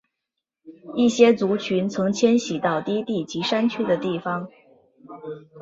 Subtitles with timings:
[0.95, 4.49] 一些族群曾迁徙到低地及山区的地方。